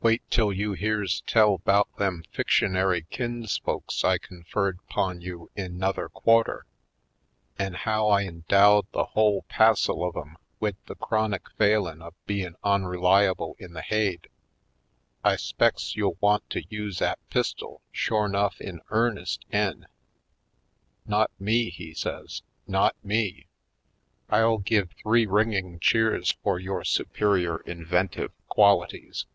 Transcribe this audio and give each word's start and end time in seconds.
"Wait 0.00 0.22
till 0.30 0.52
you 0.52 0.74
hears 0.74 1.22
tell 1.26 1.58
'bout 1.58 1.88
them 1.96 2.22
fictionary 2.32 3.02
kinsfolks 3.10 4.04
I's 4.04 4.20
conferred 4.20 4.78
*pon 4.88 5.20
you 5.20 5.50
in 5.56 5.76
'nother 5.76 6.08
quarter 6.08 6.66
an' 7.58 7.74
how 7.74 8.08
I 8.08 8.22
endowed 8.22 8.86
the 8.92 9.06
whole 9.06 9.42
passil 9.50 10.06
of 10.08 10.14
'em 10.14 10.36
wid 10.60 10.76
the 10.86 10.94
chronic 10.94 11.50
failin' 11.58 12.00
of 12.00 12.14
bein' 12.26 12.54
onreliable 12.62 13.56
in 13.58 13.72
the 13.72 13.82
haid. 13.82 14.28
I 15.24 15.34
'spects 15.34 15.96
you'll 15.96 16.16
want 16.20 16.48
to 16.50 16.62
use 16.70 17.02
'at 17.02 17.18
pistol 17.28 17.82
shore 17.90 18.28
'nufif 18.28 18.60
in 18.60 18.80
earnest 18.90 19.44
'en." 19.52 19.88
"Not 21.06 21.32
me," 21.40 21.70
he 21.70 21.92
says; 21.92 22.42
"not 22.68 22.94
me. 23.02 23.48
I'll 24.30 24.58
give 24.58 24.92
three 24.92 25.26
ringing 25.26 25.80
cheers 25.80 26.36
for 26.44 26.60
your 26.60 26.84
superior 26.84 27.58
in 27.62 27.84
ventive 27.84 28.30
qualities. 28.48 29.26